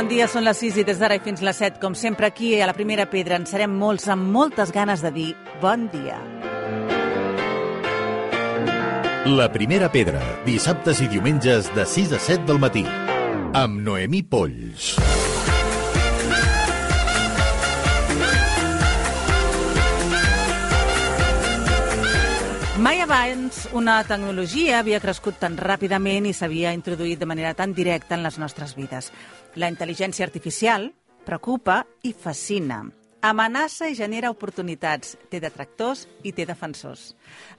[0.00, 1.76] Bon dia, són les 6 i des d'ara i fins les 7.
[1.82, 5.26] Com sempre aquí a la Primera Pedra en serem molts amb moltes ganes de dir
[5.60, 6.16] bon dia.
[9.28, 12.86] La Primera Pedra, dissabtes i diumenges de 6 a 7 del matí.
[13.52, 14.94] Amb Noemí Polls.
[22.80, 28.16] Mai abans una tecnologia havia crescut tan ràpidament i s'havia introduït de manera tan directa
[28.16, 29.10] en les nostres vides.
[29.60, 30.86] La intel·ligència artificial
[31.26, 32.80] preocupa i fascina.
[33.20, 35.18] Amenaça i genera oportunitats.
[35.28, 37.10] Té detractors i té defensors.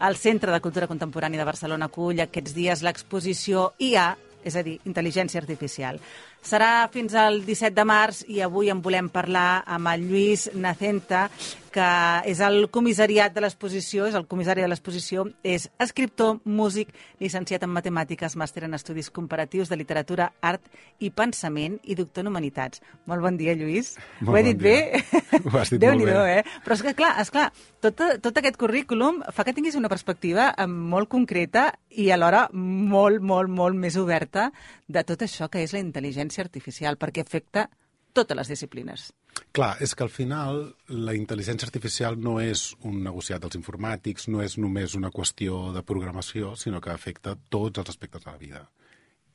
[0.01, 4.79] El Centre de Cultura Contemporània de Barcelona acull aquests dies l'exposició IA, és a dir,
[4.89, 6.01] intel·ligència artificial.
[6.41, 11.27] Serà fins al 17 de març i avui en volem parlar amb el Lluís Nacenta,
[11.71, 11.85] que
[12.27, 16.89] és el comissariat de l'exposició, és el comissari de l'exposició, és escriptor, músic,
[17.21, 20.65] llicenciat en matemàtiques, màster en estudis comparatius de literatura, art
[20.99, 22.81] i pensament i doctor en humanitats.
[23.07, 23.93] Molt bon dia, Lluís.
[24.19, 24.73] Molt Ho he bon dit dia.
[24.91, 25.39] bé?
[25.45, 26.39] Ho has dit déu molt bé.
[26.41, 26.43] eh?
[26.65, 27.47] Però és que, clar, és clar
[27.79, 33.21] tot, tot aquest currículum fa que tinguis una perspectiva eh, molt concreta i alhora molt,
[33.21, 34.49] molt, molt més oberta
[34.91, 37.67] de tot això que és la intel·ligència artificial, perquè afecta
[38.13, 39.09] totes les disciplines.
[39.51, 44.43] Clar, és que al final la intel·ligència artificial no és un negociat dels informàtics, no
[44.43, 48.61] és només una qüestió de programació, sinó que afecta tots els aspectes de la vida.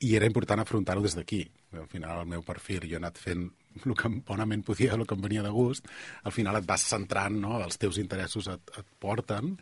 [0.05, 1.41] I era important afrontar-ho des d'aquí.
[1.73, 3.47] Al final, el meu perfil, jo he anat fent
[3.83, 5.89] el que bonament podia, el que em venia de gust.
[6.23, 7.57] Al final et vas centrant, no?
[7.61, 9.55] els teus interessos et, et porten,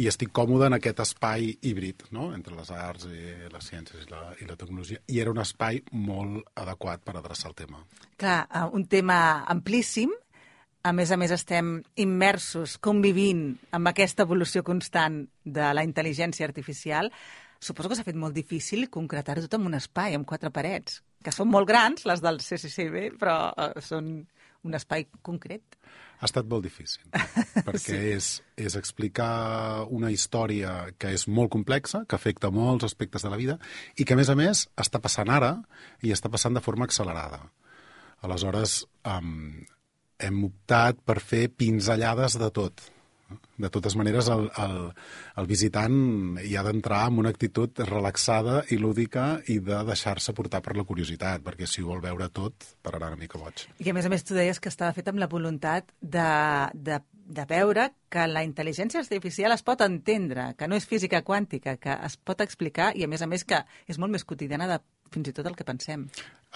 [0.00, 2.30] i estic còmode en aquest espai híbrid, no?
[2.36, 5.82] entre les arts i les ciències i la, i la tecnologia, i era un espai
[5.92, 7.82] molt adequat per adreçar el tema.
[8.20, 9.20] Clar, eh, un tema
[9.52, 10.12] amplíssim,
[10.82, 13.44] a més a més estem immersos, convivint
[13.76, 17.12] amb aquesta evolució constant de la intel·ligència artificial,
[17.60, 21.34] suposo que s'ha fet molt difícil concretar-ho tot en un espai, amb quatre parets, que
[21.36, 24.14] són molt grans, les del CCCB, però eh, són
[24.66, 25.76] un espai concret.
[26.20, 27.02] Ha estat molt difícil,
[27.66, 28.12] perquè sí.
[28.16, 28.28] és,
[28.60, 33.56] és explicar una història que és molt complexa, que afecta molts aspectes de la vida,
[33.96, 35.54] i que, a més a més, està passant ara
[36.04, 37.40] i està passant de forma accelerada.
[38.26, 39.62] Aleshores, um,
[40.20, 42.84] hem optat per fer pinzellades de tot.
[43.60, 44.76] De totes maneres, el, el,
[45.40, 45.96] el visitant
[46.40, 50.86] hi ha d'entrar amb una actitud relaxada i lúdica i de deixar-se portar per la
[50.88, 53.66] curiositat, perquè si ho vol veure tot, pararà una mica boig.
[53.78, 56.30] I a més a més tu deies que estava fet amb la voluntat de,
[56.74, 57.00] de,
[57.40, 62.00] de veure que la intel·ligència artificial es pot entendre, que no és física quàntica, que
[62.08, 64.80] es pot explicar i a més a més que és molt més quotidiana de
[65.14, 66.08] fins i tot el que pensem.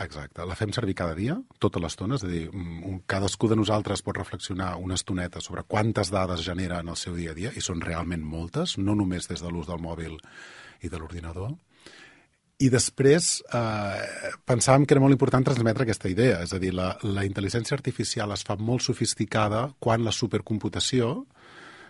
[0.02, 0.42] Exacte.
[0.42, 4.16] La fem servir cada dia, tota l'estona, és a dir, un- cadascú de nosaltres pot
[4.16, 7.80] reflexionar una estoneta sobre quantes dades genera en el seu dia a dia, i són
[7.80, 10.18] realment moltes, no només des de l'ús del mòbil
[10.82, 11.54] i de l'ordinador.
[12.58, 16.96] I després eh, pensàvem que era molt important transmetre aquesta idea, és a dir, la,
[17.02, 21.26] la intel·ligència artificial es fa molt sofisticada quan la supercomputació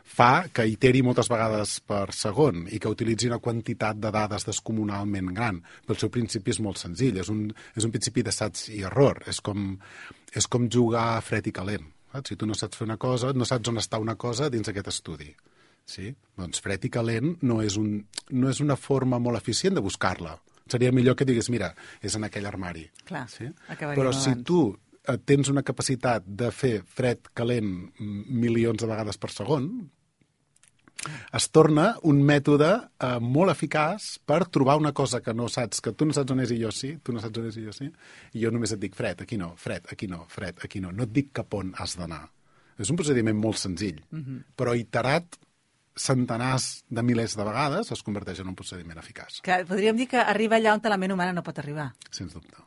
[0.05, 5.33] fa que iteri moltes vegades per segon i que utilitzi una quantitat de dades descomunalment
[5.35, 5.63] gran.
[5.83, 9.23] Però el seu principi és molt senzill, és un, és un principi d'assaig i error,
[9.27, 9.73] és com,
[10.35, 11.91] és com jugar a fred i calent.
[12.15, 12.31] Saps?
[12.31, 14.93] Si tu no saps fer una cosa, no saps on està una cosa dins aquest
[14.93, 15.33] estudi.
[15.85, 16.13] Sí?
[16.39, 17.99] Doncs fred i calent no és, un,
[18.31, 20.37] no és una forma molt eficient de buscar-la.
[20.71, 22.87] Seria millor que digués, mira, és en aquell armari.
[23.05, 23.51] Clar, Sí?
[23.69, 24.45] Però si abans.
[24.49, 24.61] tu
[25.05, 29.69] eh, tens una capacitat de fer fred, calent, mm, milions de vegades per segon,
[31.37, 35.93] es torna un mètode eh, molt eficaç per trobar una cosa que no saps, que
[35.93, 37.75] tu no saps on és i jo sí, tu no saps on és i jo
[37.77, 37.91] sí,
[38.33, 40.93] i jo només et dic fred, aquí no, fred, aquí no, fred, aquí no.
[40.93, 42.25] No et dic cap on has d'anar.
[42.81, 44.01] És un procediment molt senzill,
[44.59, 45.37] però iterat
[45.95, 49.39] centenars de milers de vegades es converteix en un procediment eficaç.
[49.47, 51.93] Que podríem dir que arriba allà on la ment humana no pot arribar.
[52.11, 52.59] Sens dubte.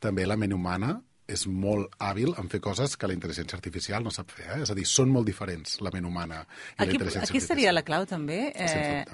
[0.00, 0.96] També la ment humana
[1.32, 4.48] és molt hàbil en fer coses que la intel·ligència artificial no sap fer.
[4.56, 4.58] Eh?
[4.64, 7.48] És a dir, són molt diferents la ment humana i la Aquí, intel·ligència aquí artificial.
[7.54, 8.40] seria la clau, també.
[8.54, 9.04] Eh.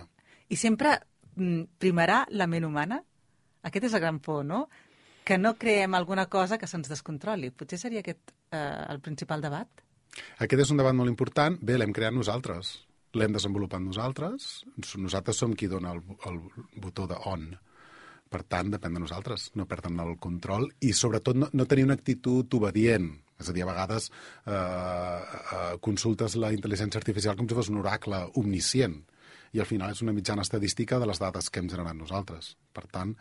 [0.49, 0.97] I sempre
[1.35, 3.03] mm, primarà la ment humana?
[3.67, 4.67] Aquest és el gran por, no?
[5.27, 7.51] Que no creem alguna cosa que se'ns descontroli.
[7.51, 9.69] Potser seria aquest eh, el principal debat?
[10.39, 11.59] Aquest és un debat molt important.
[11.61, 12.77] Bé, l'hem creat nosaltres.
[13.17, 14.65] L'hem desenvolupat nosaltres.
[14.97, 16.39] Nosaltres som qui dona el, el
[16.83, 17.49] botó de on.
[18.31, 21.95] Per tant, depèn de nosaltres, no perdre el control i, sobretot, no, no tenir una
[21.95, 23.13] actitud obedient.
[23.39, 27.83] És a dir, a vegades eh, eh, consultes la intel·ligència artificial com si fos un
[27.83, 28.97] oracle omniscient
[29.53, 32.55] i al final és una mitjana estadística de les dades que hem generat nosaltres.
[32.77, 33.15] Per tant,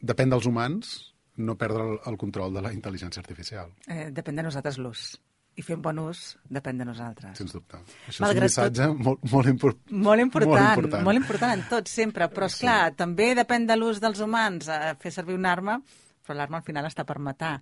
[0.00, 0.94] depèn dels humans
[1.38, 5.12] no perdre el, el control de la intel·ligència artificial, Eh, depèn de nosaltres l'ús.
[5.58, 7.36] I un bon ús depèn de nosaltres.
[7.38, 7.80] sens dubte.
[8.06, 11.06] Això Malgrat és un missatge molt, molt, impor Molt important, molt important.
[11.08, 12.28] molt important en tot, sempre.
[12.30, 14.68] Però, és clar també depèn de l'ús dels humans.
[14.68, 15.80] Eh, fer servir una arma
[16.28, 17.54] però l'arma al final està per matar.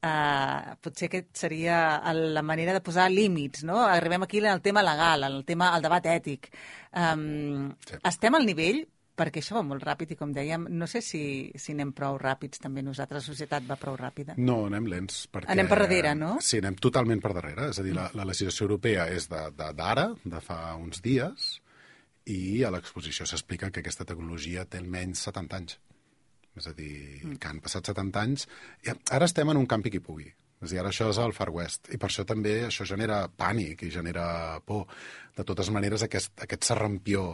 [0.00, 1.76] Uh, potser aquest seria
[2.16, 3.82] la manera de posar límits, no?
[3.84, 6.48] Arribem aquí al tema legal, al tema, al debat ètic.
[6.96, 8.00] Um, sí.
[8.00, 8.80] Estem al nivell
[9.14, 11.22] perquè això va molt ràpid i, com dèiem, no sé si,
[11.60, 14.36] si anem prou ràpids també nosaltres, la societat va prou ràpida.
[14.38, 15.24] No, anem lents.
[15.32, 15.52] Perquè...
[15.54, 16.36] Anem per darrere, no?
[16.44, 17.70] Sí, anem totalment per darrere.
[17.70, 21.50] És a dir, la, la legislació europea és d'ara, de, de, de fa uns dies,
[22.30, 25.78] i a l'exposició s'explica que aquesta tecnologia té almenys 70 anys.
[26.54, 27.38] És a dir, mm.
[27.42, 28.48] que han passat 70 anys...
[28.86, 30.28] I ara estem en un campi qui pugui.
[30.64, 31.90] És dir, ara això és el Far West.
[31.92, 34.86] I per això també això genera pànic i genera por.
[35.36, 37.24] De totes maneres, aquest, aquest serrampió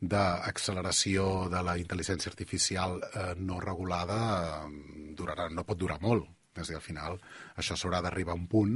[0.00, 4.18] d'acceleració de la intel·ligència artificial eh, no regulada
[4.64, 6.26] eh, durarà, no pot durar molt.
[6.58, 7.20] És dir, al final
[7.60, 8.74] això s'haurà d'arribar a un punt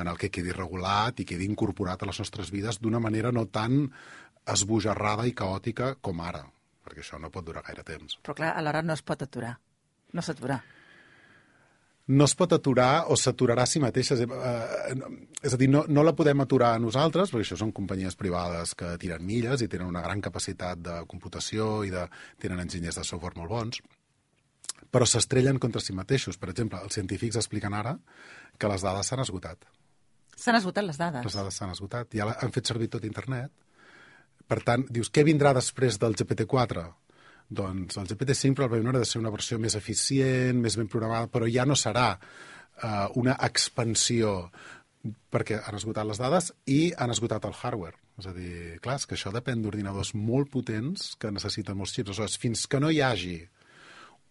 [0.00, 3.44] en el que quedi regulat i quedi incorporat a les nostres vides d'una manera no
[3.52, 3.82] tan
[4.48, 6.46] esbojarrada i caòtica com ara,
[6.86, 8.16] perquè això no pot durar gaire temps.
[8.24, 9.58] Però clar, alhora no es pot aturar.
[10.16, 10.62] No s'atura.
[12.10, 14.16] No es pot aturar o s'aturarà a si mateixa.
[14.16, 14.98] És, eh,
[15.46, 18.74] és a dir, no, no la podem aturar a nosaltres, perquè això són companyies privades
[18.78, 22.06] que tiren milles i tenen una gran capacitat de computació i de,
[22.42, 23.82] tenen enginyers de software molt bons,
[24.90, 26.38] però s'estrellen contra si mateixos.
[26.40, 27.96] Per exemple, els científics expliquen ara
[28.58, 29.68] que les dades s'han esgotat.
[30.36, 31.24] S'han esgotat les dades?
[31.24, 32.14] Les dades s'han esgotat.
[32.16, 33.52] Ja han fet servir tot internet
[34.50, 36.82] per tant, dius, què vindrà després del GPT-4?
[37.50, 41.48] Doncs el GPT-5 probablement haurà de ser una versió més eficient, més ben programada, però
[41.50, 44.36] ja no serà uh, una expansió
[45.32, 47.96] perquè han esgotat les dades i han esgotat el hardware.
[48.20, 52.12] És a dir, clar, és que això depèn d'ordinadors molt potents que necessiten molts xips.
[52.12, 53.38] Aleshores, fins que no hi hagi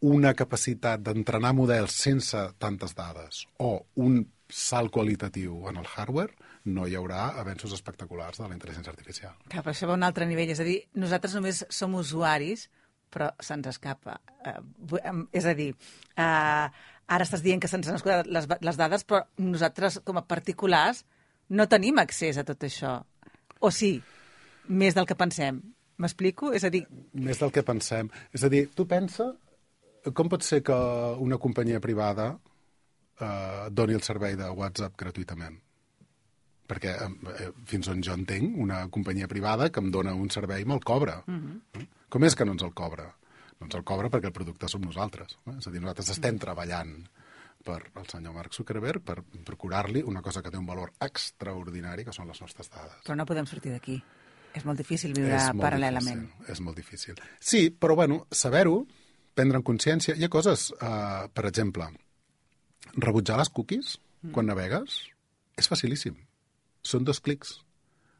[0.05, 6.33] una capacitat d'entrenar models sense tantes dades o un salt qualitatiu en el hardware,
[6.69, 9.35] no hi haurà avenços espectaculars de la intel·ligència artificial.
[9.49, 10.53] Clar, però això va a un altre nivell.
[10.53, 12.69] És a dir, nosaltres només som usuaris,
[13.11, 14.19] però se'ns escapa.
[14.45, 15.71] Uh, és a dir,
[16.17, 16.69] uh,
[17.09, 21.03] ara estàs dient que se'ns han escoltat les, les dades, però nosaltres, com a particulars,
[21.49, 22.99] no tenim accés a tot això.
[23.59, 23.97] O sí,
[24.69, 25.61] més del que pensem.
[25.99, 26.53] M'explico?
[26.55, 26.85] És a dir...
[27.13, 28.07] Més del que pensem.
[28.31, 29.33] És a dir, tu pensa
[30.15, 30.75] com pot ser que
[31.19, 32.29] una companyia privada
[33.19, 35.59] eh, doni el servei de WhatsApp gratuïtament?
[36.69, 40.83] perquè eh, fins on jo entenc, una companyia privada que em dona un servei me'l
[40.85, 41.23] cobra.
[41.25, 41.61] Uh mhm.
[41.73, 41.87] -huh.
[42.09, 43.07] Com és que no ens el cobra?
[43.59, 45.35] No ens el cobra perquè el producte som nosaltres.
[45.45, 45.57] Eh?
[45.57, 46.43] És a dir, nosaltres estem mhm.
[46.45, 46.93] treballant
[47.65, 52.15] per el senyor Mark Zuckerberg per procurar-li una cosa que té un valor extraordinari, que
[52.15, 53.01] són les nostres dades.
[53.05, 53.97] Però no podem sortir d'aquí.
[54.55, 56.23] És molt difícil viure és paral·lelament.
[56.23, 57.19] Difícil, és molt difícil.
[57.51, 58.79] Sí, però bueno, saber-ho,
[59.37, 60.15] prendre en consciència...
[60.17, 61.91] Hi ha coses, eh, per exemple,
[62.95, 64.33] rebutjar les cookies mm.
[64.33, 65.03] quan navegues
[65.59, 66.17] és facilíssim
[66.81, 67.59] són dos clics.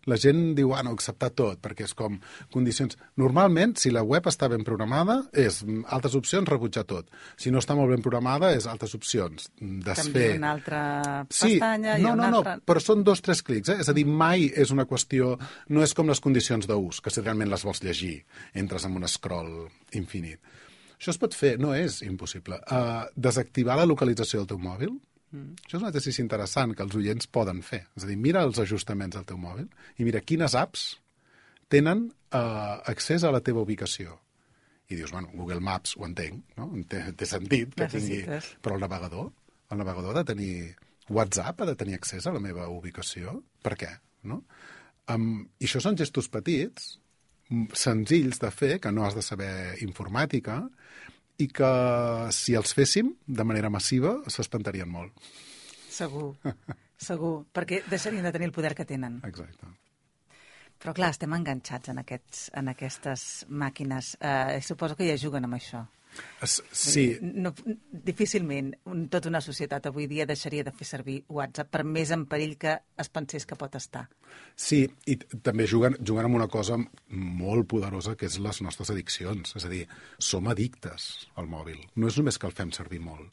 [0.10, 2.18] La gent diu, ah, no, acceptar tot, perquè és com
[2.54, 2.98] condicions...
[3.20, 7.10] Normalment, si la web està ben programada, és altres opcions, rebutjar tot.
[7.40, 10.06] Si no està molt ben programada, és altres opcions, desfer...
[10.10, 10.82] Canviar una altra
[11.30, 12.56] pestanya sí, no, i una no, altra...
[12.60, 13.80] no, però són dos, tres clics, eh?
[13.84, 15.36] És a dir, mai és una qüestió...
[15.70, 18.18] No és com les condicions d'ús, que si realment les vols llegir,
[18.58, 19.54] entres en un scroll
[20.00, 20.42] infinit.
[21.00, 22.58] Això es pot fer, no és impossible.
[22.68, 24.98] Uh, desactivar la localització del teu mòbil,
[25.32, 25.60] Mm.
[25.66, 27.84] Això és un exercici interessant que els oients poden fer.
[27.98, 29.68] És a dir, mira els ajustaments del teu mòbil
[29.98, 30.90] i mira quines apps
[31.70, 34.18] tenen eh, accés a la teva ubicació.
[34.90, 36.72] I dius, bueno, Google Maps ho entenc, no?
[36.90, 38.24] té, té sentit que tingui...
[38.66, 39.30] Però el navegador,
[39.70, 40.54] el navegador ha de tenir...
[41.10, 43.40] WhatsApp ha de tenir accés a la meva ubicació?
[43.66, 43.88] Per què?
[44.30, 44.44] No?
[45.10, 46.92] Um, I això són gestos petits,
[47.74, 49.52] senzills de fer, que no has de saber
[49.86, 50.60] informàtica,
[51.40, 51.70] i que
[52.36, 55.30] si els féssim de manera massiva s'espantarien molt.
[55.90, 56.34] Segur,
[57.10, 59.22] segur, perquè deixarien de tenir el poder que tenen.
[59.28, 59.72] Exacte.
[60.80, 64.14] Però clar, estem enganxats en, aquests, en aquestes màquines.
[64.24, 65.84] Eh, suposo que ja juguen amb això.
[66.42, 67.04] Sí.
[67.22, 67.52] No,
[67.92, 68.72] difícilment
[69.12, 72.78] tota una societat avui dia deixaria de fer servir WhatsApp per més en perill que
[73.00, 74.06] es pensés que pot estar.
[74.56, 79.56] Sí, i també juguen, juguen amb una cosa molt poderosa que és les nostres addiccions.
[79.56, 79.86] És a dir,
[80.18, 81.84] som addictes al mòbil.
[81.96, 83.30] No és només que el fem servir molt.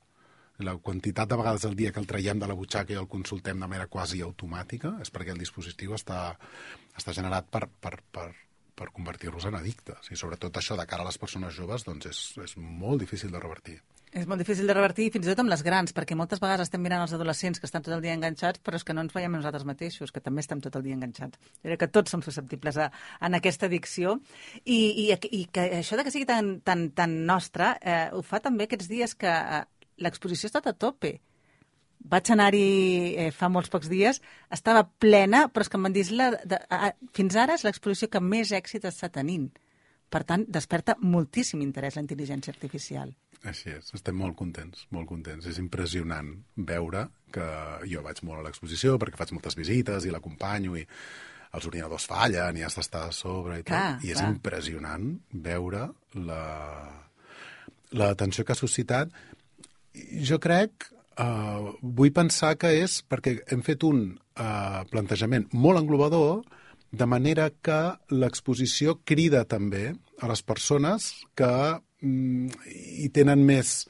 [0.64, 3.60] La quantitat de vegades al dia que el traiem de la butxaca i el consultem
[3.60, 6.30] de manera quasi automàtica és perquè el dispositiu està,
[6.96, 8.30] està generat per, per, per,
[8.76, 10.12] per convertir-los en addictes.
[10.12, 13.40] I sobretot això de cara a les persones joves doncs és, és molt difícil de
[13.40, 13.80] revertir.
[14.16, 16.80] És molt difícil de revertir, fins i tot amb les grans, perquè moltes vegades estem
[16.80, 19.34] mirant els adolescents que estan tot el dia enganxats, però és que no ens veiem
[19.34, 21.40] nosaltres mateixos, que també estem tot el dia enganxats.
[21.64, 22.88] Crec que tots som susceptibles a,
[23.20, 24.16] a aquesta addicció
[24.64, 28.40] i, i, i que això de que sigui tan, tan, tan nostra eh, ho fa
[28.44, 29.64] també aquests dies que eh,
[30.00, 31.16] l'exposició ha estat a tope
[32.10, 32.66] vaig anar-hi
[33.18, 34.20] eh, fa molts pocs dies,
[34.52, 38.10] estava plena, però és que em van dir, la, de, a, fins ara és l'exposició
[38.12, 39.48] que més èxit està tenint.
[40.10, 43.10] Per tant, desperta moltíssim interès la intel·ligència artificial.
[43.46, 45.48] Així és, estem molt contents, molt contents.
[45.50, 47.46] És impressionant veure que
[47.90, 50.84] jo vaig molt a l'exposició perquè faig moltes visites i l'acompanyo i
[51.56, 54.06] els ordinadors fallen i has d'estar a sobre i Clar, tal.
[54.06, 54.30] I és clar.
[54.34, 55.10] impressionant
[55.46, 55.88] veure
[56.26, 56.42] la
[57.96, 59.12] l'atenció que ha suscitat.
[60.26, 66.42] Jo crec, eh, vull pensar que és perquè hem fet un eh, plantejament molt englobador
[66.96, 67.80] de manera que
[68.14, 69.90] l'exposició crida també
[70.22, 71.52] a les persones que
[72.00, 72.68] mm,
[73.02, 73.82] hi tenen més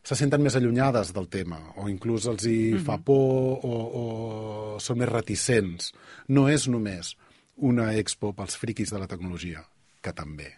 [0.00, 4.04] se senten més allunyades del tema o inclús els hi fa por o, o
[4.80, 5.92] són més reticents.
[6.28, 7.14] No és només
[7.60, 9.62] una expo pels friquis de la tecnologia,
[10.00, 10.48] que també.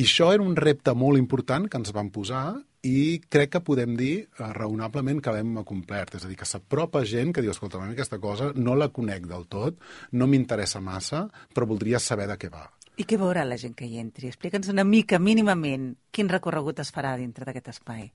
[0.00, 2.44] I això era un repte molt important que ens vam posar
[2.86, 6.16] i crec que podem dir eh, raonablement que l'hem complert.
[6.16, 9.46] És a dir, que s'apropa gent que diu, escolta, aquesta cosa no la conec del
[9.52, 9.80] tot,
[10.12, 12.66] no m'interessa massa, però voldria saber de què va.
[13.00, 14.28] I què veurà la gent que hi entri?
[14.28, 18.10] Explica'ns una mica, mínimament, quin recorregut es farà dintre d'aquest espai.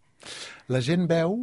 [0.69, 1.39] La gent veu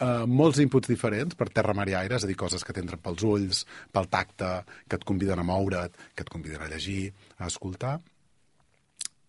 [0.00, 3.02] eh, molts inputs diferents per terra, mar i aire, és a dir, coses que t'entren
[3.02, 3.62] pels ulls,
[3.94, 4.56] pel tacte,
[4.88, 7.98] que et conviden a moure't, que et conviden a llegir, a escoltar.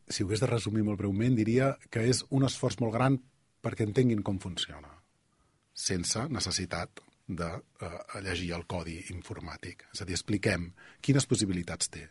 [0.08, 3.18] Si ho hagués de resumir molt breument, diria que és un esforç molt gran
[3.66, 4.92] perquè entenguin com funciona,
[5.74, 9.88] sense necessitat de eh, llegir el codi informàtic.
[9.94, 10.70] És a dir, expliquem
[11.02, 12.06] quines possibilitats té,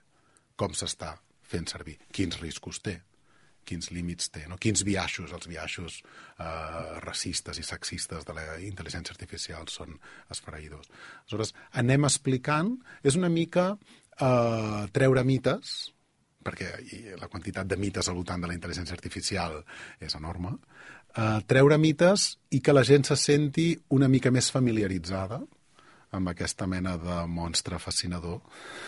[0.58, 1.14] com s'està
[1.46, 2.98] fent servir, quins riscos té,
[3.64, 4.58] quins límits té, no?
[4.60, 9.96] quins biaixos, els biaixos eh, racistes i sexistes de la intel·ligència artificial són
[10.34, 10.90] esfereïdors.
[11.24, 15.93] Aleshores, anem explicant, és una mica eh, treure mites,
[16.44, 16.70] perquè
[17.20, 19.58] la quantitat de mites al voltant de la intel·ligència artificial
[20.00, 20.56] és enorme,
[21.16, 25.40] eh, treure mites i que la gent se senti una mica més familiaritzada
[26.14, 28.40] amb aquesta mena de monstre fascinador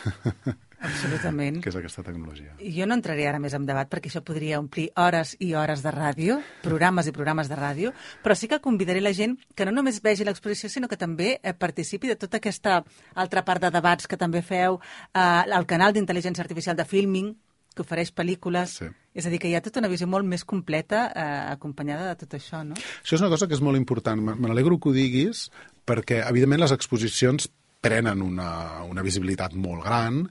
[0.86, 1.62] Absolutament.
[1.64, 2.52] que és aquesta tecnologia.
[2.60, 5.92] Jo no entraré ara més en debat perquè això podria omplir hores i hores de
[5.94, 10.02] ràdio, programes i programes de ràdio, però sí que convidaré la gent que no només
[10.04, 12.82] vegi l'exposició, sinó que també eh, participi de tota aquesta
[13.14, 17.32] altra part de debats que també feu eh, al canal d'intel·ligència artificial de Filming,
[17.76, 18.78] que ofereix pel·lícules.
[18.80, 18.88] Sí.
[19.16, 22.24] És a dir, que hi ha tota una visió molt més completa eh, acompanyada de
[22.24, 22.76] tot això, no?
[23.04, 24.24] Això és una cosa que és molt important.
[24.32, 25.46] Me n'alegro que ho diguis,
[25.88, 27.48] perquè, evidentment, les exposicions
[27.86, 30.22] prenen una, una visibilitat molt gran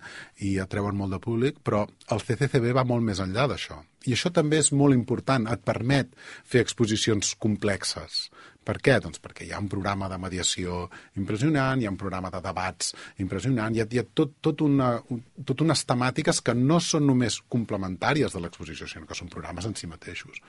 [0.43, 3.79] i atreuen molt de públic, però el CCCB va molt més enllà d'això.
[4.05, 6.11] I això també és molt important, et permet
[6.43, 8.25] fer exposicions complexes.
[8.65, 8.97] Per què?
[9.03, 10.85] Doncs perquè hi ha un programa de mediació
[11.21, 14.89] impressionant, hi ha un programa de debats impressionant, hi ha, hi ha tot, tot, una,
[15.13, 19.69] un, tot unes temàtiques que no són només complementàries de l'exposició, sinó que són programes
[19.69, 20.41] en si mateixos.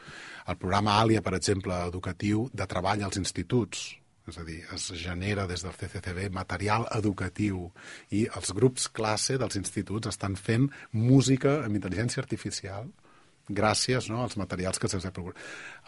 [0.49, 3.87] El programa ALIA, per exemple, educatiu, de treball als instituts,
[4.27, 7.69] és a dir, es genera des del CCCB material educatiu
[8.11, 12.89] i els grups classe dels instituts estan fent música amb intel·ligència artificial
[13.49, 15.39] gràcies no, als materials que se'ls ha procurat.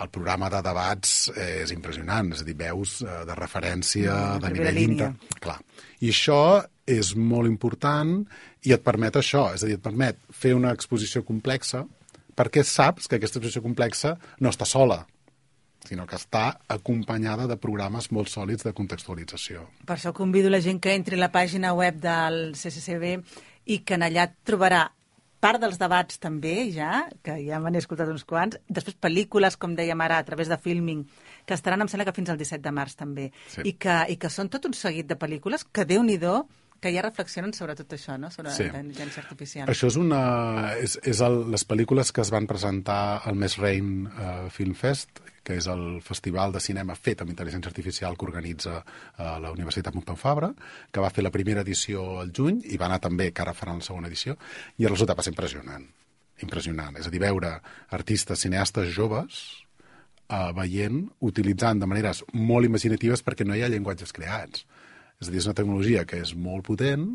[0.03, 4.41] El programa de debats eh, és impressionant, és a dir, veus eh, de referència Mm,
[4.43, 5.13] de nivell inter...
[5.43, 5.59] Clar.
[6.01, 6.41] I això
[6.89, 8.17] és molt important
[8.67, 11.85] i et permet això, és a dir, et permet fer una exposició complexa
[12.39, 15.03] perquè saps que aquesta exposició complexa no està sola,
[15.89, 19.65] sinó que està acompanyada de programes molt sòlids de contextualització.
[19.89, 23.19] Per això convido la gent que entri a la pàgina web del CCCB
[23.75, 24.87] i que en allà trobarà
[25.41, 29.77] part dels debats també, ja, que ja me n'he escoltat uns quants, després pel·lícules, com
[29.79, 31.05] dèiem ara, a través de Filming,
[31.47, 33.63] que estaran, em sembla que fins al 17 de març també, Sí.
[33.65, 36.19] I, que, i que són tot un seguit de pel·lícules que, déu nhi
[36.81, 38.31] que ja reflexionen sobre tot això, no?
[38.31, 38.69] sobre Sí.
[38.71, 39.69] la intel·ligència artificial.
[39.69, 40.75] Això és una...
[40.79, 45.11] És, és el, les pel·lícules que es van presentar al Més Rain uh, Film Fest,
[45.49, 49.95] que és el festival de cinema fet amb intel·ligència artificial que organitza uh, la Universitat
[49.97, 50.51] Pompeu Fabra,
[50.93, 53.81] que va fer la primera edició al juny i va anar també, que ara faran
[53.81, 54.37] la segona edició,
[54.77, 55.87] i el resultat va ser impressionant.
[56.45, 56.99] Impressionant.
[57.01, 57.55] És a dir, veure
[57.97, 59.41] artistes, cineastes joves
[60.29, 64.67] uh, veient, utilitzant de maneres molt imaginatives perquè no hi ha llenguatges creats.
[65.17, 67.09] És a dir, és una tecnologia que és molt potent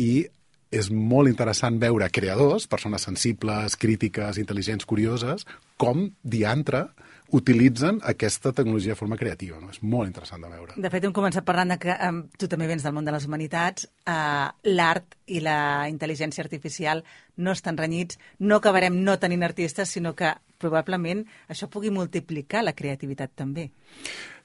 [0.00, 0.24] i
[0.72, 5.44] és molt interessant veure creadors, persones sensibles, crítiques, intel·ligents, curioses,
[5.80, 6.86] com diantre
[7.30, 9.58] utilitzen aquesta tecnologia de forma creativa.
[9.60, 9.68] No?
[9.72, 10.76] És molt interessant de veure.
[10.76, 13.26] De fet, hem començat parlant de que um, tu també vens del món de les
[13.28, 17.04] humanitats, uh, l'art i la intel·ligència artificial
[17.36, 22.74] no estan renyits, no acabarem no tenint artistes, sinó que probablement això pugui multiplicar la
[22.74, 23.68] creativitat també.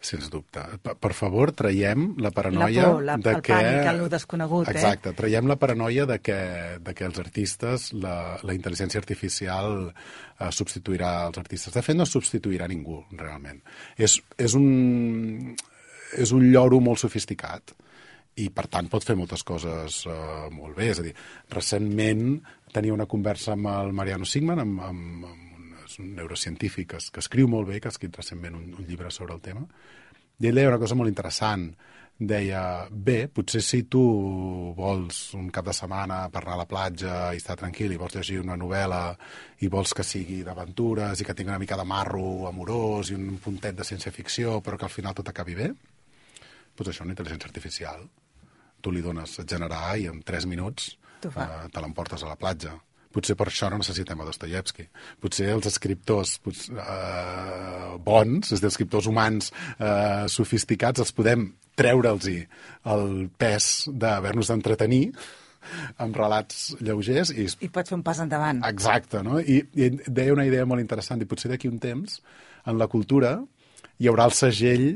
[0.03, 0.59] Sens dubte.
[0.83, 3.53] Per, per favor, traiem la paranoia La por, la- de el que...
[3.55, 4.73] pànic, el desconegut, eh?
[4.75, 6.35] Exacte, traiem la paranoia de que,
[6.83, 11.71] de que els artistes, la, la intel·ligència artificial eh, substituirà els artistes.
[11.77, 13.61] De fet, no substituirà ningú, realment.
[13.95, 15.55] És, és, un,
[16.19, 17.71] és un lloro molt sofisticat
[18.43, 20.87] i per tant pot fer moltes coses uh, molt bé.
[20.89, 21.13] És a dir,
[21.53, 22.39] recentment
[22.73, 25.52] tenia una conversa amb el Mariano Sigman, amb, amb, amb
[25.99, 29.41] neurocientífic que, que escriu molt bé, que ha escrit recentment un, un llibre sobre el
[29.43, 29.65] tema,
[30.39, 31.67] i ell deia una cosa molt interessant.
[32.13, 34.01] Deia, bé, potser si tu
[34.77, 38.13] vols un cap de setmana per anar a la platja i estar tranquil i vols
[38.15, 39.01] llegir una novel·la
[39.65, 43.39] i vols que sigui d'aventures i que tingui una mica de marro amorós i un
[43.41, 45.71] puntet de ciència-ficció però que al final tot acabi bé,
[46.77, 48.05] doncs això és una intel·ligència artificial
[48.83, 50.91] tu li dones a generar i en 3 minuts
[51.23, 52.75] eh, te l'emportes a la platja.
[53.13, 54.87] Potser per això no necessitem a Dostoyevsky.
[55.21, 62.27] Potser els escriptors potser, eh, bons, els escriptors humans eh, sofisticats, els podem treure'ls
[62.93, 65.05] el pes d'haver-nos d'entretenir
[66.03, 67.31] amb relats lleugers.
[67.31, 67.47] I...
[67.65, 68.61] I pots fer un pas endavant.
[68.67, 69.39] Exacte, no?
[69.39, 72.19] I, I deia una idea molt interessant, i potser d'aquí un temps,
[72.67, 73.37] en la cultura,
[73.99, 74.87] hi haurà el segell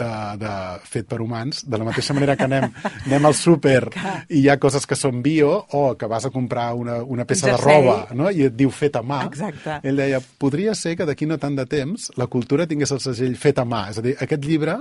[0.00, 0.52] uh, de,
[0.88, 2.66] fet per humans, de la mateixa manera que anem,
[3.06, 3.80] anem al súper
[4.28, 7.52] i hi ha coses que són bio o que vas a comprar una, una peça
[7.52, 8.30] de roba no?
[8.30, 9.22] i et diu fet a mà.
[9.30, 9.80] Exacte.
[9.86, 13.36] Ell deia, podria ser que d'aquí no tant de temps la cultura tingués el segell
[13.40, 13.86] fet a mà.
[13.92, 14.78] És a dir, aquest llibre,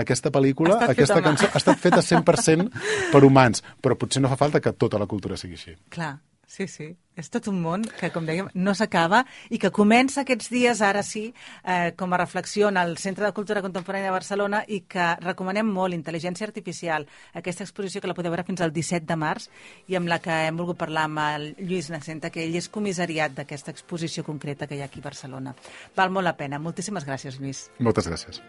[0.00, 2.70] aquesta pel·lícula, aquesta cançó ha estat feta 100%
[3.12, 5.76] per humans, però potser no fa falta que tota la cultura sigui així.
[5.94, 6.14] Clar.
[6.54, 6.92] Sí, sí.
[7.18, 11.02] És tot un món que, com dèiem, no s'acaba i que comença aquests dies, ara
[11.06, 11.24] sí,
[11.64, 15.66] eh, com a reflexió en el Centre de Cultura Contemporània de Barcelona i que recomanem
[15.66, 17.08] molt, Intel·ligència Artificial,
[17.42, 19.48] aquesta exposició que la podeu veure fins al 17 de març
[19.90, 23.34] i amb la que hem volgut parlar amb el Lluís Nacenta, que ell és comissariat
[23.34, 25.58] d'aquesta exposició concreta que hi ha aquí a Barcelona.
[25.98, 26.62] Val molt la pena.
[26.62, 27.66] Moltíssimes gràcies, Lluís.
[27.82, 28.42] Moltes gràcies.